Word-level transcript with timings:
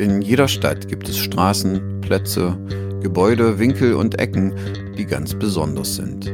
In 0.00 0.22
jeder 0.22 0.48
Stadt 0.48 0.88
gibt 0.88 1.10
es 1.10 1.18
Straßen, 1.18 2.00
Plätze, 2.00 2.56
Gebäude, 3.02 3.58
Winkel 3.58 3.92
und 3.92 4.18
Ecken, 4.18 4.54
die 4.96 5.04
ganz 5.04 5.34
besonders 5.34 5.96
sind. 5.96 6.24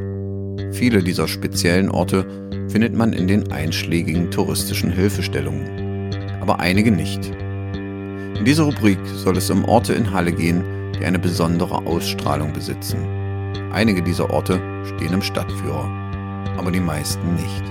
Viele 0.72 1.02
dieser 1.02 1.26
speziellen 1.26 1.90
Orte 1.90 2.24
findet 2.68 2.94
man 2.94 3.12
in 3.12 3.26
den 3.26 3.50
einschlägigen 3.50 4.30
touristischen 4.30 4.92
Hilfestellungen, 4.92 6.14
aber 6.40 6.60
einige 6.60 6.92
nicht. 6.92 7.26
In 7.26 8.44
dieser 8.44 8.62
Rubrik 8.62 9.00
soll 9.16 9.36
es 9.36 9.50
um 9.50 9.64
Orte 9.64 9.94
in 9.94 10.12
Halle 10.12 10.30
gehen, 10.30 10.62
die 10.92 11.04
eine 11.04 11.18
besondere 11.18 11.74
Ausstrahlung 11.86 12.52
besitzen. 12.52 12.98
Einige 13.72 14.00
dieser 14.00 14.30
Orte 14.30 14.60
stehen 14.84 15.12
im 15.12 15.22
Stadtführer, 15.22 15.88
aber 16.56 16.70
die 16.70 16.78
meisten 16.78 17.34
nicht. 17.34 17.64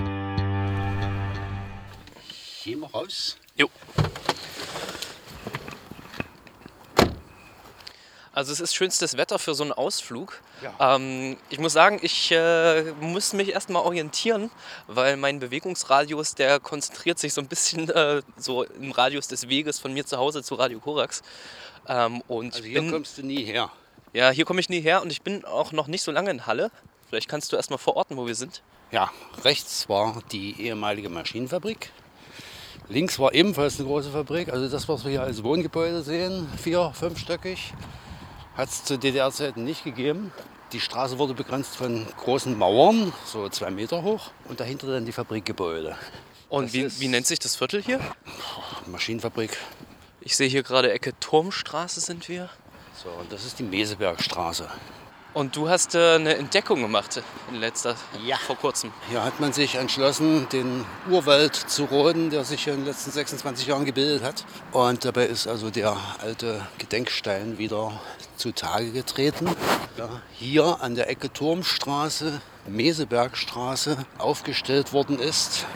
Gehen 2.64 2.80
wir 2.80 2.90
raus. 2.90 3.38
Also 8.36 8.52
es 8.52 8.60
ist 8.60 8.74
schönstes 8.74 9.16
Wetter 9.16 9.38
für 9.38 9.54
so 9.54 9.62
einen 9.64 9.72
Ausflug. 9.72 10.42
Ja. 10.62 10.96
Ähm, 10.96 11.38
ich 11.48 11.58
muss 11.58 11.72
sagen, 11.72 11.98
ich 12.02 12.30
äh, 12.32 12.82
muss 13.00 13.32
mich 13.32 13.48
erstmal 13.48 13.82
orientieren, 13.82 14.50
weil 14.88 15.16
mein 15.16 15.40
Bewegungsradius, 15.40 16.34
der 16.34 16.60
konzentriert 16.60 17.18
sich 17.18 17.32
so 17.32 17.40
ein 17.40 17.48
bisschen 17.48 17.88
äh, 17.88 18.20
so 18.36 18.64
im 18.64 18.90
Radius 18.92 19.26
des 19.28 19.48
Weges 19.48 19.78
von 19.78 19.94
mir 19.94 20.04
zu 20.04 20.18
Hause 20.18 20.42
zu 20.42 20.54
Radio 20.56 20.80
Korax. 20.80 21.22
Ähm, 21.88 22.20
und 22.28 22.52
Also 22.54 22.66
hier 22.66 22.82
bin, 22.82 22.90
kommst 22.92 23.16
du 23.16 23.22
nie 23.22 23.42
her. 23.42 23.70
ja, 24.12 24.28
hier 24.28 24.44
komme 24.44 24.60
ich 24.60 24.68
nie 24.68 24.82
her 24.82 25.00
und 25.00 25.10
ich 25.10 25.22
bin 25.22 25.46
auch 25.46 25.72
noch 25.72 25.86
nicht 25.86 26.02
so 26.02 26.12
lange 26.12 26.30
in 26.30 26.46
Halle. 26.46 26.70
Vielleicht 27.08 27.28
kannst 27.28 27.52
du 27.52 27.56
erstmal 27.56 27.78
verorten, 27.78 28.18
wo 28.18 28.26
wir 28.26 28.34
sind. 28.34 28.62
Ja, 28.92 29.10
rechts 29.44 29.88
war 29.88 30.22
die 30.30 30.60
ehemalige 30.60 31.08
Maschinenfabrik. 31.08 31.90
Links 32.90 33.18
war 33.18 33.32
ebenfalls 33.32 33.78
eine 33.78 33.88
große 33.88 34.10
Fabrik. 34.10 34.50
Also 34.52 34.68
das, 34.68 34.86
was 34.88 35.04
wir 35.04 35.10
hier 35.10 35.22
als 35.22 35.42
Wohngebäude 35.42 36.02
sehen, 36.02 36.46
vier, 36.62 36.92
fünfstöckig, 36.94 37.72
hat 38.56 38.68
es 38.68 38.84
zu 38.84 38.98
DDR-Zeiten 38.98 39.64
nicht 39.64 39.84
gegeben. 39.84 40.32
Die 40.72 40.80
Straße 40.80 41.18
wurde 41.18 41.34
begrenzt 41.34 41.76
von 41.76 42.06
großen 42.16 42.56
Mauern, 42.56 43.12
so 43.24 43.48
zwei 43.48 43.70
Meter 43.70 44.02
hoch, 44.02 44.30
und 44.48 44.58
dahinter 44.58 44.88
dann 44.88 45.04
die 45.04 45.12
Fabrikgebäude. 45.12 45.96
Und 46.48 46.72
wie, 46.72 47.00
wie 47.00 47.08
nennt 47.08 47.26
sich 47.26 47.38
das 47.38 47.56
Viertel 47.56 47.82
hier? 47.82 48.00
Maschinenfabrik. 48.86 49.56
Ich 50.20 50.36
sehe 50.36 50.48
hier 50.48 50.62
gerade 50.62 50.92
Ecke 50.92 51.12
Turmstraße 51.20 52.00
sind 52.00 52.28
wir. 52.28 52.50
So, 53.02 53.10
und 53.10 53.30
das 53.30 53.44
ist 53.44 53.58
die 53.58 53.62
Mesebergstraße. 53.62 54.68
Und 55.36 55.54
du 55.54 55.68
hast 55.68 55.94
äh, 55.94 56.14
eine 56.14 56.34
Entdeckung 56.36 56.80
gemacht 56.80 57.22
in 57.50 57.56
letzter, 57.56 57.94
Ja. 58.24 58.38
vor 58.38 58.56
kurzem. 58.56 58.90
Hier 59.10 59.22
hat 59.22 59.38
man 59.38 59.52
sich 59.52 59.74
entschlossen, 59.74 60.48
den 60.48 60.86
Urwald 61.10 61.54
zu 61.54 61.84
roden, 61.84 62.30
der 62.30 62.42
sich 62.42 62.66
in 62.68 62.76
den 62.76 62.86
letzten 62.86 63.10
26 63.10 63.66
Jahren 63.66 63.84
gebildet 63.84 64.22
hat. 64.22 64.46
Und 64.72 65.04
dabei 65.04 65.26
ist 65.26 65.46
also 65.46 65.68
der 65.68 65.94
alte 66.22 66.66
Gedenkstein 66.78 67.58
wieder 67.58 68.00
zutage 68.38 68.92
getreten. 68.92 69.54
Ja, 69.98 70.08
hier 70.32 70.78
an 70.80 70.94
der 70.94 71.10
Ecke 71.10 71.30
Turmstraße, 71.30 72.40
Mesebergstraße 72.66 74.06
aufgestellt 74.16 74.94
worden 74.94 75.18
ist. 75.18 75.66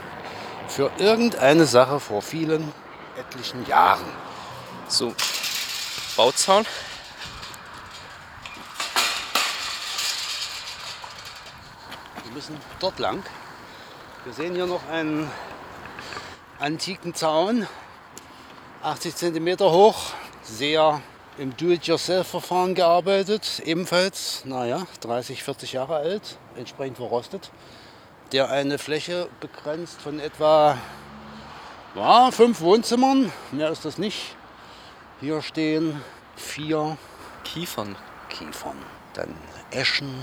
Für 0.69 0.91
irgendeine 0.97 1.67
Sache 1.67 2.01
vor 2.01 2.23
vielen, 2.23 2.73
etlichen 3.19 3.67
Jahren. 3.67 4.09
So, 4.89 5.13
Bauzaun. 6.17 6.65
Müssen 12.51 12.61
dort 12.81 12.99
lang. 12.99 13.23
Wir 14.25 14.33
sehen 14.33 14.55
hier 14.55 14.67
noch 14.67 14.87
einen 14.89 15.31
antiken 16.59 17.15
Zaun, 17.15 17.67
80 18.83 19.17
cm 19.17 19.59
hoch, 19.61 20.13
sehr 20.43 21.01
im 21.39 21.57
Do-it-yourself-Verfahren 21.57 22.75
gearbeitet, 22.75 23.63
ebenfalls, 23.65 24.45
naja, 24.45 24.87
30, 25.01 25.43
40 25.43 25.73
Jahre 25.73 25.97
alt, 25.97 26.39
entsprechend 26.57 26.97
verrostet, 26.99 27.51
der 28.33 28.51
eine 28.51 28.79
Fläche 28.79 29.29
begrenzt 29.41 30.01
von 30.01 30.21
etwa 30.21 30.77
ja, 31.95 32.31
fünf 32.31 32.61
Wohnzimmern, 32.61 33.33
mehr 33.53 33.71
ist 33.71 33.85
das 33.85 33.99
nicht. 33.99 34.37
Hier 35.21 35.43
stehen 35.43 36.01
vier 36.37 36.97
Kiefern. 37.45 37.97
Kiefern, 38.29 38.77
dann 39.15 39.35
Eschen, 39.73 40.15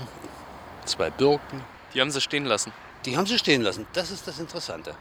zwei 0.86 1.10
Birken, 1.10 1.62
Die 1.94 2.00
haben 2.00 2.10
sie 2.10 2.20
stehen 2.20 2.44
lassen. 2.44 2.72
die 3.04 3.16
haben 3.16 3.26
sie 3.26 3.38
stehen 3.38 3.62
lassen. 3.62 3.86
Das 3.92 4.10
ist 4.10 4.26
das 4.26 4.38
Interessante. 4.38 4.94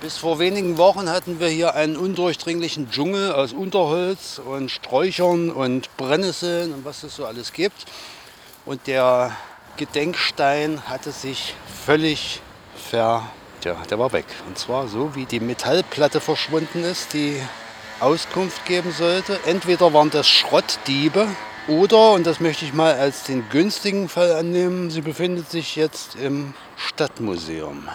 Bis 0.00 0.18
vor 0.18 0.38
wenigen 0.38 0.78
Wochen 0.78 1.10
hatten 1.10 1.40
wir 1.40 1.48
hier 1.48 1.74
einen 1.74 1.96
undurchdringlichen 1.96 2.90
Dschungel 2.90 3.32
aus 3.32 3.52
Unterholz 3.52 4.38
und 4.38 4.70
Sträuchern 4.70 5.50
und 5.50 5.96
Brennnesseln 5.96 6.72
und 6.72 6.84
was 6.84 7.02
es 7.02 7.16
so 7.16 7.26
alles 7.26 7.52
gibt. 7.52 7.86
Und 8.66 8.86
der 8.86 9.36
Gedenkstein 9.76 10.88
hatte 10.88 11.12
sich 11.12 11.54
völlig 11.84 12.40
ver... 12.76 13.28
Tja, 13.62 13.74
der 13.90 13.98
war 13.98 14.12
weg. 14.12 14.26
Und 14.46 14.58
zwar 14.58 14.86
so, 14.86 15.14
wie 15.14 15.24
die 15.24 15.40
Metallplatte 15.40 16.20
verschwunden 16.20 16.84
ist, 16.84 17.14
die 17.14 17.40
Auskunft 18.00 18.64
geben 18.66 18.92
sollte. 18.92 19.38
Entweder 19.46 19.92
waren 19.92 20.10
das 20.10 20.28
Schrottdiebe 20.28 21.28
oder, 21.68 22.12
und 22.12 22.26
das 22.26 22.40
möchte 22.40 22.64
ich 22.64 22.72
mal 22.72 22.94
als 22.94 23.24
den 23.24 23.48
günstigen 23.48 24.08
Fall 24.08 24.32
annehmen, 24.32 24.90
sie 24.90 25.00
befindet 25.00 25.50
sich 25.50 25.74
jetzt 25.76 26.14
im 26.16 26.54
Stadtmuseum. 26.76 27.88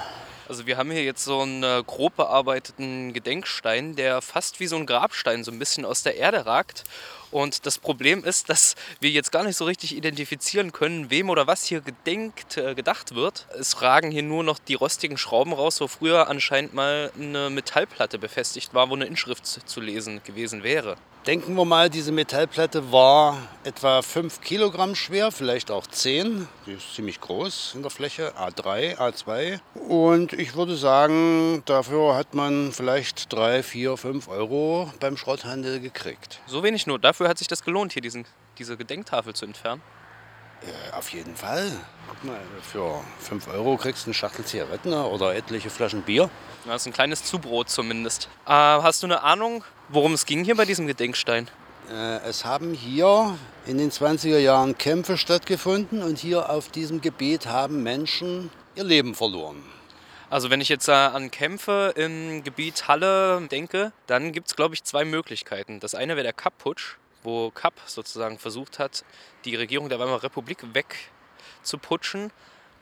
Also 0.50 0.67
wir 0.67 0.78
haben 0.78 0.91
hier 0.91 1.03
jetzt 1.03 1.23
so 1.23 1.41
einen 1.41 1.63
äh, 1.63 1.81
grob 1.85 2.17
bearbeiteten 2.17 3.13
Gedenkstein, 3.13 3.95
der 3.95 4.22
fast 4.22 4.59
wie 4.59 4.67
so 4.67 4.75
ein 4.75 4.85
Grabstein 4.85 5.45
so 5.45 5.51
ein 5.51 5.59
bisschen 5.59 5.85
aus 5.85 6.03
der 6.03 6.17
Erde 6.17 6.45
ragt. 6.45 6.84
Und 7.31 7.66
das 7.66 7.80
Problem 7.80 8.24
ist, 8.24 8.50
dass 8.50 8.75
wir 9.00 9.09
jetzt 9.09 9.31
gar 9.31 9.44
nicht 9.44 9.56
so 9.58 9.66
richtig 9.66 9.96
identifizieren 9.96 10.72
können, 10.72 11.09
wem 11.09 11.30
oder 11.30 11.47
was 11.47 11.66
hier 11.66 11.81
gedenkt, 11.81 12.58
äh, 12.58 12.75
gedacht 12.75 13.16
wird. 13.16 13.47
Es 13.58 13.81
ragen 13.81 14.12
hier 14.12 14.24
nur 14.24 14.44
noch 14.44 14.59
die 14.59 14.74
rostigen 14.74 15.18
Schrauben 15.18 15.53
raus, 15.53 15.80
wo 15.80 15.88
früher 15.88 16.28
anscheinend 16.28 16.74
mal 16.74 17.12
eine 17.18 17.50
Metallplatte 17.50 18.20
befestigt 18.20 18.74
war, 18.74 18.90
wo 18.90 18.96
eine 18.96 19.06
Inschrift 19.06 19.46
zu- 19.46 19.64
zu 19.66 19.80
lesen 19.80 20.22
gewesen 20.24 20.64
wäre. 20.64 20.97
Denken 21.28 21.54
wir 21.54 21.66
mal, 21.66 21.92
diese 21.92 22.12
Metallplatte 22.12 22.92
war 22.92 23.38
etwa 23.64 24.02
5 24.02 24.42
Kilogramm 24.42 24.96
schwer, 24.96 25.32
vielleicht 25.32 25.70
auch 25.70 25.86
10. 25.86 26.48
Die 26.66 26.72
ist 26.72 26.96
ziemlich 26.96 27.22
groß 27.22 27.74
in 27.76 27.84
der 27.84 27.92
Fläche, 27.92 28.34
A3, 28.40 28.98
A2. 28.98 29.59
Und 29.88 30.34
ich 30.34 30.56
würde 30.56 30.76
sagen, 30.76 31.62
dafür 31.66 32.16
hat 32.16 32.34
man 32.34 32.72
vielleicht 32.72 33.32
3, 33.32 33.62
4, 33.62 33.98
5 33.98 34.30
Euro 34.30 34.92
beim 35.00 35.16
Schrotthandel 35.16 35.80
gekriegt. 35.80 36.40
So 36.48 36.64
wenig 36.64 36.88
nur. 36.88 36.98
Dafür 36.98 37.30
hat 37.30 37.38
sich 37.38 37.48
das 37.48 37.64
gelohnt, 37.64 37.94
hier 37.94 38.02
diesen, 38.02 38.26
diese 38.58 38.76
Gedenktafel 38.76 39.36
zu 39.36 39.46
entfernen. 39.46 39.84
Äh, 40.64 40.96
Auf 40.96 41.09
jeden 41.09 41.36
Fall. 41.36 41.72
Guck 42.09 42.24
mal, 42.24 42.40
für 42.64 43.00
5 43.20 43.48
Euro 43.50 43.78
kriegst 43.78 44.06
du 44.06 44.08
eine 44.08 44.16
Schachtel 44.16 44.44
Zigaretten 44.44 44.92
oder 44.92 45.36
etliche 45.36 45.70
Flaschen 45.70 46.02
Bier. 46.02 46.32
Das 46.66 46.82
ist 46.82 46.88
ein 46.88 46.94
kleines 46.94 47.24
Zubrot 47.26 47.70
zumindest. 47.70 48.28
Äh, 48.48 48.50
hast 48.50 49.03
du 49.03 49.08
eine 49.08 49.22
Ahnung, 49.22 49.64
worum 49.91 50.13
es 50.13 50.25
ging 50.25 50.44
hier 50.44 50.56
bei 50.56 50.66
diesem 50.66 50.88
Gedenkstein? 50.88 51.50
Äh, 51.90 52.18
Es 52.28 52.46
haben 52.46 52.74
hier 52.74 53.38
in 53.66 53.78
den 53.78 53.91
20er 53.91 54.40
Jahren 54.40 54.78
Kämpfe 54.78 55.18
stattgefunden 55.18 56.02
und 56.02 56.18
hier 56.19 56.50
auf 56.50 56.69
diesem 56.69 57.02
Gebiet 57.02 57.46
haben 57.47 57.84
Menschen 57.84 58.50
ihr 58.75 58.84
Leben 58.84 59.16
verloren. 59.16 59.63
Also 60.29 60.50
wenn 60.50 60.62
ich 60.62 60.69
jetzt 60.69 60.88
an 60.88 61.29
Kämpfe 61.29 61.94
im 61.97 62.41
Gebiet 62.44 62.88
Halle 62.88 63.46
denke, 63.52 63.91
dann 64.07 64.31
gibt 64.31 64.47
es, 64.47 64.56
glaube 64.56 64.75
ich, 64.75 64.84
zwei 64.85 65.03
Möglichkeiten. 65.03 65.81
Das 65.81 65.94
eine 65.94 66.16
wäre 66.16 66.23
der 66.23 66.31
Kapp-Putsch, 66.31 66.96
wo 67.23 67.52
Kapp 67.52 67.73
sozusagen 67.85 68.40
versucht 68.40 68.79
hat, 68.79 69.03
die 69.44 69.56
Regierung 69.56 69.90
der 69.90 70.00
Weimarer 70.00 70.23
Republik 70.23 70.59
wegzuputschen. 70.73 72.31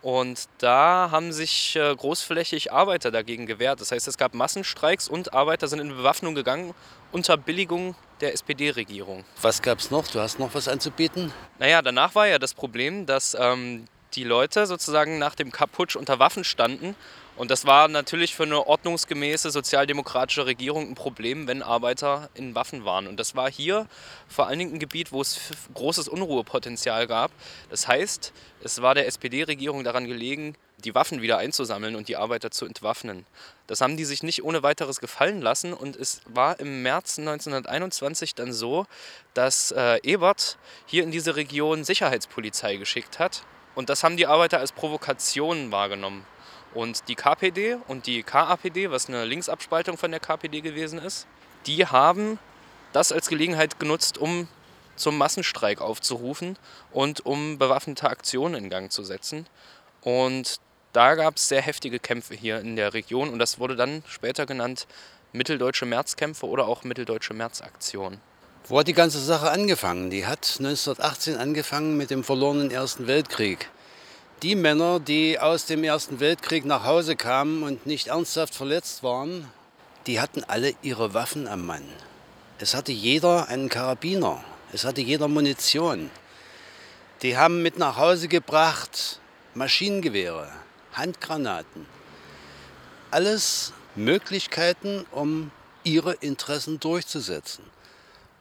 Und 0.02 0.48
da 0.60 1.10
haben 1.12 1.34
sich 1.34 1.76
äh, 1.76 1.94
großflächig 1.94 2.72
Arbeiter 2.72 3.12
dagegen 3.12 3.46
gewehrt. 3.46 3.82
Das 3.82 3.92
heißt, 3.92 4.08
es 4.08 4.18
gab 4.18 4.34
Massenstreiks 4.34 5.10
und 5.10 5.34
Arbeiter 5.34 5.68
sind 5.68 5.80
in 5.80 5.90
Bewaffnung 5.90 6.36
gegangen 6.36 6.74
unter 7.12 7.36
Billigung 7.36 7.96
der 8.22 8.34
SPD-Regierung. 8.34 9.26
Was 9.42 9.62
gab 9.62 9.80
es 9.80 9.92
noch? 9.92 10.08
Du 10.08 10.20
hast 10.20 10.40
noch 10.40 10.54
was 10.54 10.68
anzubieten? 10.68 11.34
Naja, 11.58 11.82
danach 11.82 12.16
war 12.16 12.28
ja 12.28 12.40
das 12.40 12.54
Problem, 12.54 13.06
dass 13.06 13.36
ähm, 13.40 13.86
die 14.14 14.24
Leute 14.24 14.66
sozusagen 14.68 15.20
nach 15.20 15.36
dem 15.36 15.52
Kapp-Putsch 15.52 15.96
unter 15.96 16.20
Waffen 16.20 16.44
standen. 16.44 16.96
Und 17.40 17.52
das 17.52 17.66
war 17.66 17.88
natürlich 17.88 18.36
für 18.36 18.44
eine 18.44 18.68
ordnungsgemäße 18.68 19.50
sozialdemokratische 19.50 20.46
Regierung 20.46 20.90
ein 20.90 20.96
Problem, 20.96 21.48
wenn 21.48 21.64
Arbeiter 21.64 22.30
in 22.34 22.54
Waffen 22.54 22.84
waren. 22.84 23.08
Und 23.08 23.18
das 23.18 23.34
war 23.34 23.50
hier 23.50 23.88
vor 24.28 24.48
allen 24.48 24.60
Dingen 24.60 24.74
ein 24.74 24.80
Gebiet, 24.80 25.14
wo 25.14 25.22
es 25.22 25.40
großes 25.74 26.10
Unruhepotenzial 26.10 27.08
gab. 27.08 27.32
Das 27.70 27.88
heißt, 27.88 28.34
es 28.62 28.82
war 28.82 28.94
der 28.94 29.08
SPD-Regierung 29.08 29.86
daran 29.86 30.06
gelegen, 30.06 30.56
die 30.80 30.94
Waffen 30.94 31.22
wieder 31.22 31.38
einzusammeln 31.38 31.96
und 31.96 32.10
die 32.10 32.18
Arbeiter 32.18 32.52
zu 32.52 32.66
entwaffnen. 32.66 33.26
Das 33.68 33.80
haben 33.80 33.96
die 33.96 34.04
sich 34.04 34.22
nicht 34.22 34.44
ohne 34.44 34.62
weiteres 34.62 35.00
gefallen 35.00 35.40
lassen 35.42 35.72
und 35.72 35.96
es 35.96 36.20
war 36.26 36.60
im 36.60 36.82
März 36.82 37.20
1921 37.20 38.36
dann 38.36 38.52
so, 38.52 38.86
dass 39.34 39.72
äh, 39.72 40.00
Ebert 40.04 40.58
hier 40.86 41.04
in 41.04 41.12
diese 41.12 41.38
Region 41.38 41.86
Sicherheitspolizei 41.86 42.76
geschickt 42.76 43.18
hat 43.18 43.44
und 43.76 43.88
das 43.88 44.04
haben 44.04 44.18
die 44.18 44.28
Arbeiter 44.28 44.60
als 44.60 44.74
Provokation 44.74 45.72
wahrgenommen. 45.72 46.26
Und 46.74 47.08
die 47.08 47.16
KPD 47.16 47.78
und 47.88 48.06
die 48.06 48.24
KAPD, 48.24 48.92
was 48.92 49.08
eine 49.08 49.26
Linksabspaltung 49.26 49.98
von 49.98 50.12
der 50.12 50.20
KPD 50.20 50.62
gewesen 50.62 51.00
ist, 51.00 51.26
die 51.66 51.86
haben 51.86 52.38
das 52.94 53.12
als 53.12 53.28
Gelegenheit 53.28 53.80
genutzt, 53.80 54.18
um 54.18 54.48
zum 54.96 55.18
Massenstreik 55.18 55.82
aufzurufen 55.82 56.58
und 56.92 57.26
um 57.26 57.58
bewaffnete 57.58 58.10
Aktionen 58.10 58.56
in 58.56 58.70
Gang 58.70 58.92
zu 58.92 59.04
setzen. 59.04 59.48
Und 60.02 60.60
da 60.94 61.16
gab 61.16 61.38
es 61.38 61.48
sehr 61.48 61.62
heftige 61.62 62.00
Kämpfe 62.00 62.36
hier 62.36 62.60
in 62.60 62.76
der 62.76 62.94
Region 62.94 63.30
und 63.30 63.40
das 63.40 63.60
wurde 63.60 63.76
dann 63.76 64.04
später 64.08 64.46
genannt 64.46 64.88
Mitteldeutsche 65.32 65.86
Märzkämpfe 65.86 66.48
oder 66.48 66.68
auch 66.68 66.84
Mitteldeutsche 66.84 67.34
Märzaktion. 67.34 68.20
Wo 68.68 68.80
hat 68.80 68.88
die 68.88 68.94
ganze 68.94 69.20
Sache 69.20 69.50
angefangen? 69.52 70.10
Die 70.10 70.26
hat 70.26 70.56
1918 70.60 71.38
angefangen 71.38 71.98
mit 71.98 72.10
dem 72.10 72.24
verlorenen 72.24 72.72
Ersten 72.72 73.08
Weltkrieg. 73.08 73.70
Die 74.42 74.56
Männer, 74.56 75.02
die 75.02 75.38
aus 75.38 75.66
dem 75.66 75.84
Ersten 75.84 76.22
Weltkrieg 76.22 76.64
nach 76.64 76.86
Hause 76.86 77.18
kamen 77.18 77.62
und 77.62 77.86
nicht 77.86 78.08
ernsthaft 78.08 78.56
verletzt 78.56 79.04
waren, 79.04 79.52
die 80.08 80.22
hatten 80.22 80.46
alle 80.46 80.76
ihre 80.82 81.14
Waffen 81.14 81.46
am 81.46 81.66
Mann. 81.66 81.84
Es 82.58 82.74
hatte 82.74 82.94
jeder 82.94 83.50
einen 83.50 83.68
Karabiner, 83.68 84.42
es 84.72 84.86
hatte 84.86 85.02
jeder 85.02 85.28
Munition. 85.28 86.10
Die 87.22 87.36
haben 87.36 87.62
mit 87.62 87.78
nach 87.78 87.98
Hause 87.98 88.30
gebracht 88.30 89.20
Maschinengewehre, 89.56 90.50
Handgranaten. 90.94 91.86
Alles 93.12 93.74
Möglichkeiten, 93.96 95.06
um 95.12 95.52
ihre 95.84 96.14
Interessen 96.14 96.80
durchzusetzen. 96.80 97.66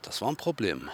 Das 0.01 0.21
war 0.21 0.29
ein 0.29 0.37
Problem. 0.37 0.89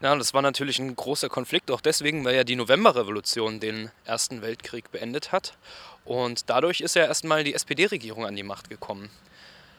Ja, 0.00 0.14
das 0.14 0.32
war 0.32 0.42
natürlich 0.42 0.78
ein 0.78 0.94
großer 0.94 1.28
Konflikt, 1.28 1.72
auch 1.72 1.80
deswegen, 1.80 2.24
weil 2.24 2.36
ja 2.36 2.44
die 2.44 2.54
Novemberrevolution 2.54 3.58
den 3.58 3.90
Ersten 4.04 4.42
Weltkrieg 4.42 4.92
beendet 4.92 5.32
hat. 5.32 5.58
Und 6.04 6.48
dadurch 6.48 6.80
ist 6.80 6.94
ja 6.94 7.04
erstmal 7.04 7.42
die 7.42 7.52
SPD-Regierung 7.52 8.24
an 8.24 8.36
die 8.36 8.44
Macht 8.44 8.70
gekommen. 8.70 9.10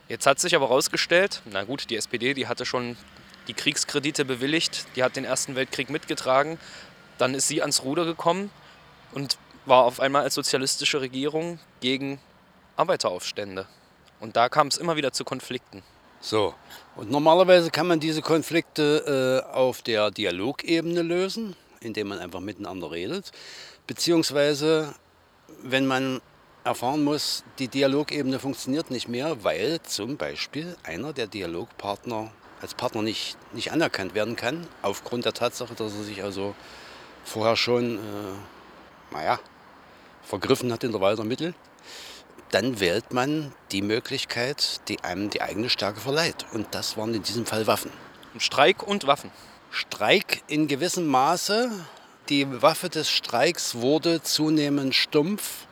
Jetzt 0.10 0.26
hat 0.26 0.40
sich 0.40 0.56
aber 0.56 0.68
herausgestellt, 0.68 1.42
na 1.46 1.64
gut, 1.64 1.90
die 1.90 1.96
SPD, 1.96 2.34
die 2.34 2.48
hatte 2.48 2.66
schon 2.66 2.98
die 3.48 3.54
Kriegskredite 3.54 4.26
bewilligt, 4.26 4.88
die 4.98 5.04
hat 5.04 5.16
den 5.16 5.24
Ersten 5.24 5.56
Weltkrieg 5.56 5.90
mitgetragen. 5.90 6.60
Dann 7.18 7.34
ist 7.34 7.48
sie 7.48 7.62
ans 7.62 7.84
Ruder 7.84 8.04
gekommen 8.04 8.52
und 9.14 9.38
war 9.66 9.86
auf 9.86 10.02
einmal 10.02 10.24
als 10.24 10.36
sozialistische 10.36 11.00
Regierung 11.00 11.60
gegen 11.80 12.20
Arbeiteraufstände. 12.76 13.68
Und 14.20 14.36
da 14.36 14.50
kam 14.50 14.68
es 14.68 14.78
immer 14.78 14.98
wieder 14.98 15.14
zu 15.14 15.24
Konflikten. 15.24 15.82
So, 16.22 16.54
und 16.98 17.10
normalerweise 17.10 17.72
kann 17.72 17.88
man 17.88 18.02
diese 18.02 18.22
Konflikte 18.22 19.46
äh, 19.48 19.54
auf 19.56 19.82
der 19.82 20.12
Dialogebene 20.12 21.02
lösen, 21.02 21.56
indem 21.80 22.10
man 22.10 22.20
einfach 22.20 22.42
miteinander 22.42 22.92
redet. 22.92 23.32
Beziehungsweise, 23.88 24.94
wenn 25.64 25.88
man 25.88 26.20
erfahren 26.66 27.06
muss, 27.06 27.46
die 27.58 27.70
Dialogebene 27.70 28.38
funktioniert 28.38 28.92
nicht 28.92 29.08
mehr, 29.08 29.46
weil 29.46 29.82
zum 29.84 30.18
Beispiel 30.18 30.76
einer 30.84 31.14
der 31.14 31.28
Dialogpartner 31.28 32.32
als 32.62 32.74
Partner 32.74 33.02
nicht, 33.02 33.38
nicht 33.54 33.72
anerkannt 33.72 34.14
werden 34.14 34.36
kann, 34.36 34.68
aufgrund 34.82 35.24
der 35.24 35.34
Tatsache, 35.34 35.74
dass 35.74 35.96
er 35.96 36.04
sich 36.04 36.22
also 36.22 36.54
vorher 37.24 37.56
schon, 37.56 37.96
äh, 37.96 39.14
naja, 39.14 39.40
vergriffen 40.24 40.74
hat 40.74 40.84
in 40.84 40.92
der 40.92 41.00
Wahl 41.00 41.16
der 41.16 41.24
Mittel 41.24 41.54
dann 42.52 42.80
wählt 42.80 43.14
man 43.14 43.54
die 43.72 43.82
Möglichkeit, 43.82 44.82
die 44.88 45.04
einem 45.04 45.30
die 45.30 45.42
eigene 45.42 45.70
Stärke 45.70 46.00
verleiht. 46.00 46.46
Und 46.52 46.68
das 46.72 46.98
waren 46.98 47.14
in 47.14 47.24
diesem 47.24 47.46
Fall 47.46 47.68
Waffen. 47.68 47.92
Streik 48.38 48.84
und 48.84 49.08
Waffen. 49.08 49.32
Streik 49.72 50.42
in 50.48 50.68
gewissem 50.68 51.08
Maße. 51.08 51.72
Die 52.30 52.62
Waffe 52.62 52.90
des 52.90 53.10
Streiks 53.10 53.76
wurde 53.76 54.22
zunehmend 54.22 54.96
stumpf, 54.96 55.68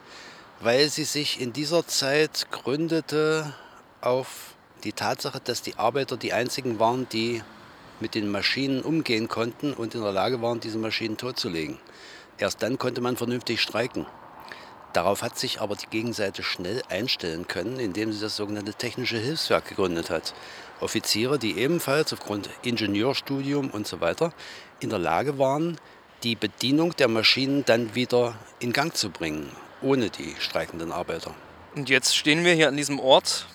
weil 0.59 0.89
sie 0.89 1.03
sich 1.03 1.39
in 1.39 1.53
dieser 1.53 1.87
Zeit 1.87 2.47
gründete 2.51 3.53
auf 4.01 4.55
die 4.83 4.93
Tatsache, 4.93 5.39
dass 5.43 5.61
die 5.61 5.75
Arbeiter 5.77 6.17
die 6.17 6.33
einzigen 6.33 6.79
waren, 6.79 7.07
die 7.09 7.41
mit 7.99 8.15
den 8.15 8.29
Maschinen 8.29 8.81
umgehen 8.81 9.27
konnten 9.27 9.73
und 9.73 9.95
in 9.95 10.01
der 10.01 10.11
Lage 10.11 10.41
waren, 10.41 10.59
diese 10.59 10.77
Maschinen 10.77 11.17
totzulegen. 11.17 11.79
Erst 12.37 12.61
dann 12.61 12.77
konnte 12.77 13.01
man 13.01 13.17
vernünftig 13.17 13.61
streiken. 13.61 14.05
Darauf 14.97 15.21
hat 15.21 15.37
sich 15.37 15.61
aber 15.61 15.75
die 15.75 15.85
Gegenseite 15.85 16.41
schnell 16.41 16.81
einstellen 16.89 17.47
können, 17.47 17.79
indem 17.79 18.11
sie 18.11 18.19
das 18.19 18.35
sogenannte 18.35 18.73
Technische 18.73 19.19
Hilfswerk 19.19 19.67
gegründet 19.67 20.09
hat. 20.09 20.33
Offiziere, 20.79 21.37
die 21.37 21.59
ebenfalls 21.59 22.13
aufgrund 22.13 22.49
Ingenieurstudium 22.63 23.69
und 23.69 23.85
so 23.85 24.01
weiter 24.01 24.33
in 24.79 24.89
der 24.89 24.97
Lage 24.97 25.37
waren, 25.37 25.77
die 26.23 26.35
Bedienung 26.35 26.95
der 26.95 27.09
Maschinen 27.09 27.63
dann 27.63 27.93
wieder 27.93 28.33
in 28.59 28.73
Gang 28.73 28.91
zu 28.91 29.11
bringen, 29.11 29.51
ohne 29.83 30.09
die 30.09 30.33
streikenden 30.39 30.91
Arbeiter. 30.91 31.35
Und 31.75 31.89
jetzt 31.89 32.17
stehen 32.17 32.43
wir 32.43 32.53
hier 32.53 32.67
an 32.67 32.75
diesem 32.75 32.99
Ort, 32.99 33.45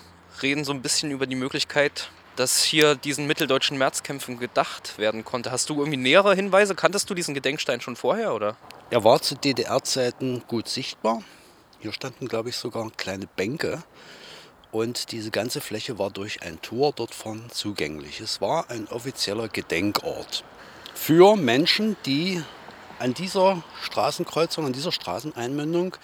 reden 0.41 0.63
so 0.63 0.71
ein 0.71 0.81
bisschen 0.81 1.11
über 1.11 1.27
die 1.27 1.35
Möglichkeit, 1.35 2.09
dass 2.35 2.63
hier 2.63 2.95
diesen 2.95 3.27
mitteldeutschen 3.27 3.77
Märzkämpfen 3.77 4.39
gedacht 4.39 4.97
werden 4.97 5.23
konnte. 5.23 5.51
Hast 5.51 5.69
du 5.69 5.79
irgendwie 5.79 5.97
nähere 5.97 6.35
Hinweise? 6.35 6.75
Kanntest 6.75 7.09
du 7.09 7.13
diesen 7.13 7.33
Gedenkstein 7.33 7.81
schon 7.81 7.95
vorher, 7.95 8.33
oder? 8.33 8.55
Er 8.89 9.03
war 9.03 9.21
zu 9.21 9.35
DDR-Zeiten 9.35 10.43
gut 10.47 10.67
sichtbar. 10.67 11.23
Hier 11.79 11.93
standen, 11.93 12.27
glaube 12.27 12.49
ich, 12.49 12.55
sogar 12.55 12.89
kleine 12.97 13.27
Bänke. 13.27 13.83
Und 14.71 15.11
diese 15.11 15.29
ganze 15.29 15.61
Fläche 15.61 15.99
war 15.99 16.09
durch 16.09 16.41
ein 16.41 16.59
Tor 16.61 16.93
dort 16.95 17.13
vorn 17.13 17.43
zugänglich. 17.51 18.19
Es 18.21 18.41
war 18.41 18.69
ein 18.69 18.87
offizieller 18.87 19.47
Gedenkort 19.47 20.43
für 20.95 21.35
Menschen, 21.35 21.95
die 22.05 22.41
an 22.99 23.13
dieser 23.13 23.61
Straßenkreuzung, 23.83 24.65
an 24.65 24.73
dieser 24.73 24.91
Straßeneinmündung 24.91 25.97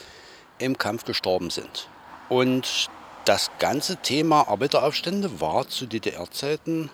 im 0.59 0.77
Kampf 0.77 1.05
gestorben 1.05 1.49
sind. 1.49 1.87
Und 2.27 2.89
das 3.29 3.51
ganze 3.59 3.97
Thema 3.97 4.47
Arbeiteraufstände 4.47 5.39
war 5.39 5.67
zu 5.67 5.85
DDR-Zeiten, 5.85 6.89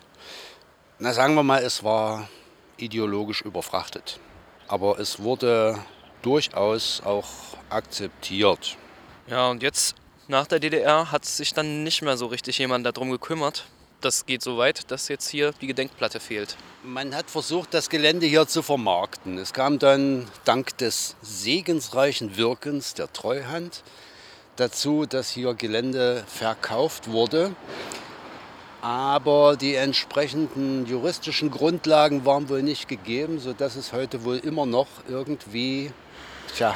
na 1.00 1.14
sagen 1.14 1.36
wir 1.36 1.44
mal, 1.44 1.64
es 1.64 1.84
war 1.84 2.30
ideologisch 2.78 3.42
überfrachtet 3.42 4.20
aber 4.68 5.00
es 5.00 5.20
wurde 5.20 5.80
durchaus 6.22 7.02
auch 7.04 7.28
akzeptiert. 7.70 8.78
Ja, 9.28 9.50
und 9.50 9.64
jetzt 9.64 9.96
nach 10.28 10.48
der 10.48 10.60
DDR 10.60 11.12
hat 11.12 11.26
sich 11.26 11.54
dann 11.54 11.84
nicht 11.84 12.02
mehr 12.02 12.18
so 12.18 12.28
richtig 12.28 12.58
jemand 12.58 12.86
darum 12.86 13.12
gekümmert. 13.12 13.66
Das 14.02 14.26
geht 14.26 14.44
so 14.44 14.58
weit, 14.58 14.92
dass 14.92 15.08
jetzt 15.08 15.30
hier 15.30 15.52
die 15.62 15.68
Gedenkplatte 15.68 16.20
fehlt. 16.20 16.58
Man 16.84 17.16
hat 17.16 17.30
versucht, 17.30 17.74
das 17.74 17.90
Gelände 17.90 18.26
hier 18.26 18.48
zu 18.48 18.62
vermarkten. 18.62 19.38
Es 19.38 19.54
kam 19.54 19.80
dann 19.80 20.28
dank 20.44 20.78
des 20.78 21.16
segensreichen 21.22 22.38
Wirkens 22.38 22.94
der 22.94 23.12
Treuhand 23.12 23.84
dazu, 24.56 25.06
dass 25.06 25.30
hier 25.30 25.54
Gelände 25.54 26.24
verkauft 26.28 27.12
wurde. 27.12 27.56
Aber 28.82 29.58
die 29.58 29.76
entsprechenden 29.76 30.86
juristischen 30.86 31.50
Grundlagen 31.50 32.26
waren 32.26 32.50
wohl 32.50 32.62
nicht 32.62 32.88
gegeben, 32.88 33.40
sodass 33.40 33.76
es 33.76 33.94
heute 33.94 34.24
wohl 34.24 34.38
immer 34.38 34.66
noch 34.66 34.88
irgendwie 35.08 35.92
tja, 36.56 36.76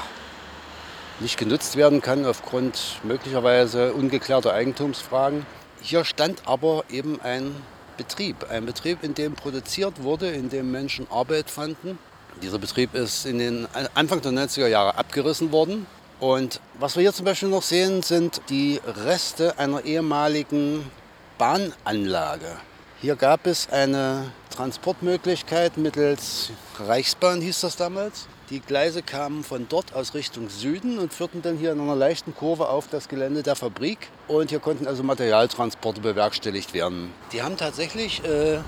nicht 1.20 1.38
genutzt 1.38 1.76
werden 1.76 2.02
kann 2.02 2.26
aufgrund 2.26 3.00
möglicherweise 3.04 3.94
ungeklärter 3.94 4.54
Eigentumsfragen. 4.54 5.46
Hier 5.82 6.04
stand 6.04 6.48
aber 6.48 6.84
eben 6.90 7.22
ein 7.22 7.56
Betrieb, 7.98 8.50
ein 8.50 8.66
Betrieb, 8.66 9.04
in 9.04 9.14
dem 9.14 9.36
produziert 9.36 10.02
wurde, 10.02 10.30
in 10.30 10.50
dem 10.50 10.72
Menschen 10.72 11.06
Arbeit 11.12 11.50
fanden. 11.50 12.00
Dieser 12.42 12.58
Betrieb 12.58 12.96
ist 12.96 13.26
in 13.26 13.38
den 13.38 13.68
Anfang 13.94 14.22
der 14.22 14.32
90er 14.32 14.68
Jahre 14.68 14.98
abgerissen 14.98 15.52
worden. 15.52 15.86
Und 16.20 16.60
was 16.78 16.96
wir 16.96 17.02
hier 17.02 17.14
zum 17.14 17.26
Beispiel 17.26 17.50
noch 17.50 17.64
sehen, 17.64 18.02
sind 18.02 18.42
die 18.50 18.82
Reste 18.86 19.58
einer 19.58 19.86
ehemaligen 19.86 20.90
Bahnanlage. 21.38 22.58
Hier 23.02 23.16
gab 23.16 23.48
es 23.48 23.70
eine 23.70 24.32
Transportmöglichkeit 24.50 25.78
mittels 25.78 26.52
Reichsbahn, 26.78 27.40
hieß 27.40 27.62
das 27.62 27.78
damals. 27.78 28.28
Die 28.50 28.60
Gleise 28.60 29.02
kamen 29.02 29.46
von 29.46 29.68
dort 29.70 29.94
aus 29.94 30.14
Richtung 30.14 30.50
Süden 30.50 31.00
und 31.00 31.14
führten 31.14 31.42
dann 31.42 31.56
hier 31.58 31.72
in 31.72 31.80
einer 31.80 31.96
leichten 31.96 32.36
Kurve 32.36 32.68
auf 32.68 32.90
das 32.90 33.08
Gelände 33.08 33.42
der 33.42 33.56
Fabrik. 33.56 34.10
Und 34.28 34.50
hier 34.50 34.60
konnten 34.60 34.88
also 34.88 35.04
Materialtransporte 35.04 36.02
bewerkstelligt 36.02 36.74
werden. 36.74 37.14
Die 37.32 37.42
haben 37.42 37.56
tatsächlich 37.56 38.22
äh, 38.26 38.60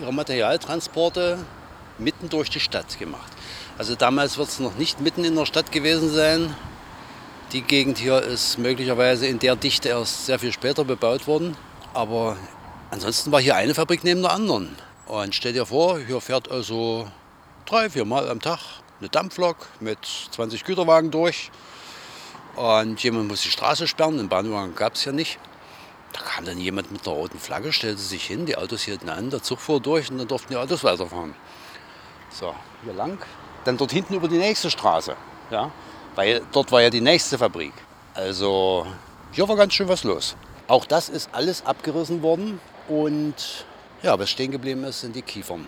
ihre 0.00 0.12
Materialtransporte 0.12 1.38
mitten 1.98 2.28
durch 2.28 2.50
die 2.50 2.58
Stadt 2.58 2.98
gemacht. 2.98 3.30
Also 3.78 3.94
damals 3.94 4.38
wird 4.38 4.48
es 4.48 4.58
noch 4.58 4.76
nicht 4.76 5.00
mitten 5.00 5.24
in 5.24 5.36
der 5.36 5.46
Stadt 5.46 5.70
gewesen 5.70 6.10
sein. 6.10 6.56
Die 7.52 7.60
Gegend 7.60 7.98
hier 7.98 8.22
ist 8.22 8.56
möglicherweise 8.56 9.26
in 9.26 9.38
der 9.38 9.56
Dichte 9.56 9.90
erst 9.90 10.24
sehr 10.24 10.38
viel 10.38 10.52
später 10.52 10.84
bebaut 10.84 11.26
worden. 11.26 11.54
Aber 11.92 12.38
ansonsten 12.90 13.30
war 13.30 13.42
hier 13.42 13.56
eine 13.56 13.74
Fabrik 13.74 14.04
neben 14.04 14.22
der 14.22 14.32
anderen. 14.32 14.74
Und 15.04 15.34
stell 15.34 15.52
dir 15.52 15.66
vor, 15.66 15.98
hier 15.98 16.22
fährt 16.22 16.50
also 16.50 17.06
drei, 17.66 17.90
vier 17.90 18.06
Mal 18.06 18.30
am 18.30 18.40
Tag 18.40 18.58
eine 19.00 19.10
Dampflok 19.10 19.56
mit 19.80 19.98
20 20.30 20.64
Güterwagen 20.64 21.10
durch. 21.10 21.50
Und 22.56 23.02
jemand 23.02 23.28
muss 23.28 23.42
die 23.42 23.50
Straße 23.50 23.86
sperren, 23.86 24.16
den 24.16 24.30
Bahnwagen 24.30 24.74
gab 24.74 24.94
es 24.94 25.04
ja 25.04 25.12
nicht. 25.12 25.38
Da 26.14 26.22
kam 26.22 26.46
dann 26.46 26.56
jemand 26.56 26.90
mit 26.90 27.06
einer 27.06 27.14
roten 27.14 27.38
Flagge, 27.38 27.74
stellte 27.74 28.00
sich 28.00 28.24
hin, 28.24 28.46
die 28.46 28.56
Autos 28.56 28.80
hielten 28.84 29.10
an, 29.10 29.28
der 29.28 29.42
Zug 29.42 29.60
fuhr 29.60 29.78
durch 29.78 30.10
und 30.10 30.16
dann 30.16 30.28
durften 30.28 30.54
die 30.54 30.58
Autos 30.58 30.84
weiterfahren. 30.84 31.34
So, 32.30 32.54
hier 32.82 32.94
lang. 32.94 33.18
Dann 33.66 33.76
dort 33.76 33.92
hinten 33.92 34.14
über 34.14 34.28
die 34.28 34.38
nächste 34.38 34.70
Straße. 34.70 35.14
Ja, 35.50 35.70
weil 36.14 36.42
dort 36.52 36.72
war 36.72 36.82
ja 36.82 36.90
die 36.90 37.00
nächste 37.00 37.38
Fabrik. 37.38 37.72
Also 38.14 38.86
hier 39.32 39.48
war 39.48 39.56
ganz 39.56 39.74
schön 39.74 39.88
was 39.88 40.04
los. 40.04 40.36
Auch 40.68 40.84
das 40.84 41.08
ist 41.08 41.30
alles 41.32 41.64
abgerissen 41.66 42.22
worden 42.22 42.60
und 42.88 43.64
ja, 44.02 44.18
was 44.18 44.30
stehen 44.30 44.50
geblieben 44.50 44.84
ist, 44.84 45.00
sind 45.00 45.14
die 45.14 45.22
Kiefern. 45.22 45.66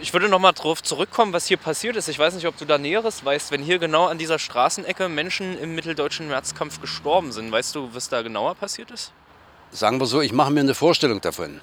Ich 0.00 0.12
würde 0.12 0.28
noch 0.28 0.40
mal 0.40 0.52
darauf 0.52 0.82
zurückkommen, 0.82 1.32
was 1.32 1.46
hier 1.46 1.56
passiert 1.56 1.96
ist. 1.96 2.08
Ich 2.08 2.18
weiß 2.18 2.34
nicht, 2.34 2.46
ob 2.46 2.56
du 2.56 2.64
da 2.64 2.78
Näheres 2.78 3.24
weißt, 3.24 3.52
wenn 3.52 3.62
hier 3.62 3.78
genau 3.78 4.06
an 4.06 4.18
dieser 4.18 4.38
Straßenecke 4.38 5.08
Menschen 5.08 5.56
im 5.58 5.74
mitteldeutschen 5.74 6.26
Märzkampf 6.26 6.80
gestorben 6.80 7.32
sind. 7.32 7.52
Weißt 7.52 7.74
du, 7.74 7.90
was 7.92 8.08
da 8.08 8.22
genauer 8.22 8.54
passiert 8.56 8.90
ist? 8.90 9.12
Sagen 9.70 10.00
wir 10.00 10.06
so, 10.06 10.20
ich 10.20 10.32
mache 10.32 10.50
mir 10.50 10.60
eine 10.60 10.74
Vorstellung 10.74 11.20
davon. 11.20 11.60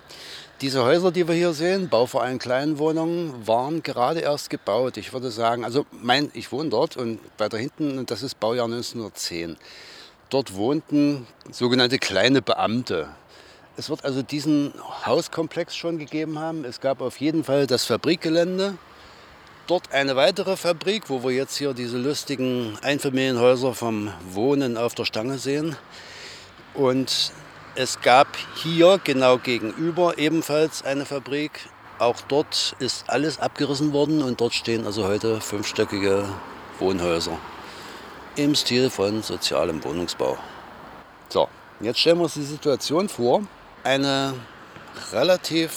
Diese 0.62 0.84
Häuser, 0.84 1.12
die 1.12 1.27
wir 1.27 1.34
hier 1.34 1.53
sehen, 1.53 1.89
Bauverein 1.89 2.38
Kleinwohnungen, 2.38 3.48
waren 3.48 3.82
gerade 3.82 4.20
erst 4.20 4.51
gebaut. 4.51 4.96
Ich 4.98 5.12
würde 5.12 5.32
sagen, 5.32 5.65
also 5.65 5.88
mein, 5.91 6.30
ich 6.36 6.51
wohne 6.51 6.70
dort 6.70 6.98
und 6.98 7.20
weiter 7.39 7.58
hinten, 7.58 8.06
das 8.06 8.22
ist 8.22 8.39
Baujahr 8.39 8.65
1910. 8.65 9.58
Dort 10.30 10.53
wohnten 10.53 11.25
sogenannte 11.50 11.98
kleine 11.98 12.44
Beamte. 12.44 13.10
Es 13.75 13.89
wird 13.89 14.06
also 14.06 14.22
diesen 14.22 14.72
Hauskomplex 15.03 15.75
schon 15.75 15.98
gegeben 15.98 16.38
haben. 16.38 16.63
Es 16.63 16.80
gab 16.80 17.01
auf 17.01 17.20
jeden 17.20 17.44
Fall 17.44 17.65
das 17.65 17.86
Fabrikgelände. 17.86 18.77
Dort 19.65 19.91
eine 19.91 20.15
weitere 20.15 20.58
Fabrik, 20.58 21.10
wo 21.10 21.24
wir 21.24 21.32
jetzt 21.32 21.58
hier 21.58 21.74
diese 21.74 21.98
lustigen 21.98 22.77
Einfamilienhäuser 22.84 23.74
vom 23.74 24.13
Wohnen 24.30 24.77
auf 24.77 24.94
der 24.94 25.06
Stange 25.06 25.39
sehen. 25.39 25.75
Und 26.75 27.32
es 27.75 28.01
gab 28.01 28.28
hier 28.56 29.00
genau 29.04 29.38
gegenüber 29.38 30.18
ebenfalls 30.18 30.84
eine 30.84 31.06
Fabrik. 31.06 31.51
Auch 32.00 32.20
dort 32.28 32.75
ist 32.80 33.10
alles 33.10 33.40
abgerissen 33.40 33.94
worden 33.94 34.24
und 34.24 34.42
dort 34.42 34.54
stehen 34.54 34.86
also 34.86 35.06
heute 35.06 35.40
fünfstöckige 35.40 36.25
Wohnhäuser 36.80 37.38
im 38.36 38.56
Stil 38.56 38.90
von 38.90 39.22
sozialem 39.22 39.84
Wohnungsbau. 39.84 40.38
So, 41.30 41.48
jetzt 41.80 42.00
stellen 42.00 42.18
wir 42.18 42.24
uns 42.24 42.34
die 42.34 42.44
Situation 42.44 43.08
vor. 43.08 43.44
Eine 43.84 44.34
relativ 45.12 45.72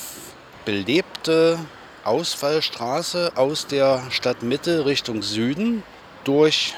belebte 0.65 1.59
Ausfallstraße 2.05 3.33
aus 3.35 3.67
der 3.67 4.03
Stadtmitte 4.11 4.87
Richtung 4.87 5.23
Süden 5.23 5.83
durch 6.25 6.75